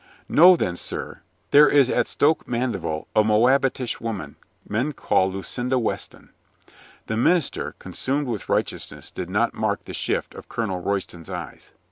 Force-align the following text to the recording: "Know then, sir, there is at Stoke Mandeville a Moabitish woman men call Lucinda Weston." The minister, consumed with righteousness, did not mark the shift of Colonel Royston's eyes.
"Know 0.27 0.55
then, 0.55 0.77
sir, 0.77 1.21
there 1.51 1.69
is 1.69 1.87
at 1.87 2.07
Stoke 2.07 2.47
Mandeville 2.47 3.07
a 3.15 3.23
Moabitish 3.23 3.99
woman 4.01 4.35
men 4.67 4.93
call 4.93 5.31
Lucinda 5.31 5.77
Weston." 5.77 6.31
The 7.05 7.15
minister, 7.15 7.75
consumed 7.77 8.25
with 8.25 8.49
righteousness, 8.49 9.11
did 9.11 9.29
not 9.29 9.53
mark 9.53 9.83
the 9.83 9.93
shift 9.93 10.33
of 10.33 10.49
Colonel 10.49 10.79
Royston's 10.79 11.29
eyes. 11.29 11.69